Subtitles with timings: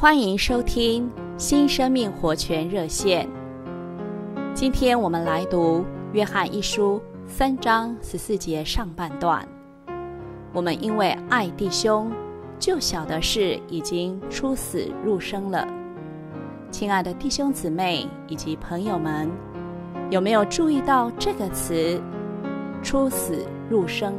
[0.00, 1.06] 欢迎收听
[1.36, 3.28] 新生命活泉热线。
[4.54, 5.84] 今天我们来读
[6.14, 9.46] 约翰一书三章十四节上半段。
[10.54, 12.10] 我们因为爱弟兄，
[12.58, 15.68] 就晓得是已经出死入生了。
[16.70, 19.30] 亲爱的弟兄姊妹以及朋友们，
[20.08, 22.00] 有没有注意到这个词
[22.82, 24.14] “出死入生”？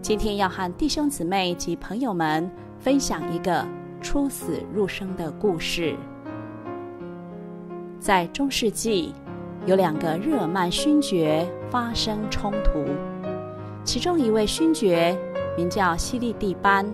[0.00, 3.68] 今天要和弟兄姊妹及朋友们分享一个。
[4.02, 5.94] 出死入生的故事，
[8.00, 9.14] 在中世纪，
[9.64, 12.84] 有两个日耳曼勋爵发生冲突。
[13.84, 15.16] 其中一位勋爵
[15.56, 16.84] 名叫西利蒂班，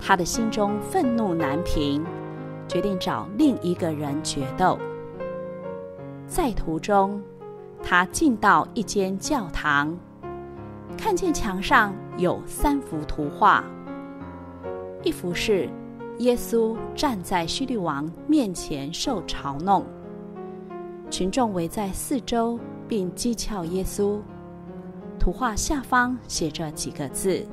[0.00, 2.04] 他的心中愤怒难平，
[2.68, 4.78] 决定找另一个人决斗。
[6.28, 7.20] 在途中，
[7.82, 9.96] 他进到一间教堂，
[10.96, 13.64] 看见墙上有三幅图画，
[15.02, 15.68] 一幅是。
[16.18, 19.84] 耶稣站在希律王面前受嘲弄，
[21.10, 24.18] 群众围在四周，并讥诮耶稣。
[25.18, 27.46] 图画下方写着几个字：“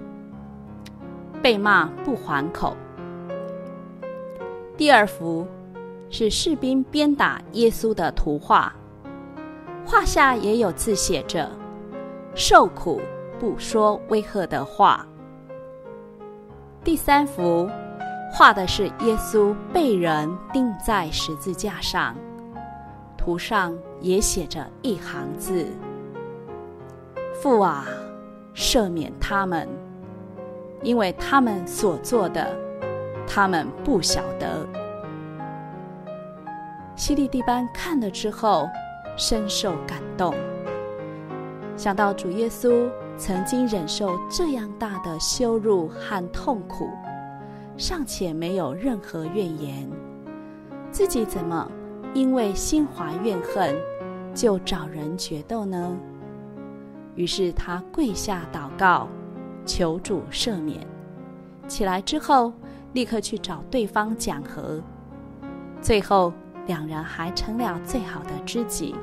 [1.43, 2.73] 被骂不还口。”
[4.77, 5.45] 第二幅
[6.09, 8.73] 是士兵鞭打耶稣的图画，
[9.85, 11.51] 画下也有字写着
[12.33, 13.01] ：“受苦
[13.39, 15.05] 不说威吓的话。”
[16.81, 17.69] 第三幅。
[18.35, 22.15] 画的是耶稣被人钉在十字架上，
[23.15, 25.67] 图上也写着一行字
[27.39, 27.85] ：“父啊，
[28.55, 29.69] 赦免他们，
[30.81, 32.57] 因为他们所做的，
[33.27, 34.67] 他们不晓得。”
[36.97, 38.67] 西利蒂班看了之后，
[39.15, 40.33] 深受感动，
[41.77, 46.89] 想到主耶稣曾经忍受这样大的羞辱和痛苦。
[47.75, 49.89] 尚且没有任何怨言，
[50.91, 51.69] 自己怎么
[52.13, 53.75] 因为心怀怨恨
[54.33, 55.97] 就找人决斗呢？
[57.15, 59.07] 于是他跪下祷告，
[59.65, 60.79] 求主赦免。
[61.67, 62.53] 起来之后，
[62.93, 64.81] 立刻去找对方讲和，
[65.81, 66.31] 最后
[66.67, 68.95] 两人还成了最好的知己。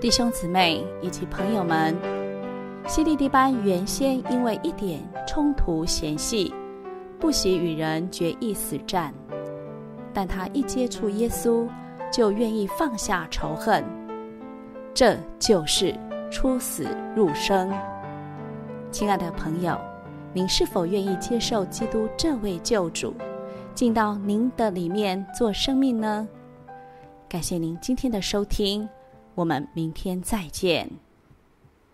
[0.00, 1.96] 弟兄姊妹以及朋友们，
[2.86, 6.54] 西利蒂班原先因为一点冲突嫌隙。
[7.20, 9.12] 不喜与人决一死战，
[10.12, 11.68] 但他一接触耶稣，
[12.10, 13.84] 就愿意放下仇恨。
[14.94, 15.94] 这就是
[16.30, 17.70] 出死入生。
[18.90, 19.78] 亲爱的朋友，
[20.32, 23.14] 您是否愿意接受基督这位救主，
[23.74, 26.26] 进到您的里面做生命呢？
[27.28, 28.88] 感谢您今天的收听，
[29.34, 30.90] 我们明天再见。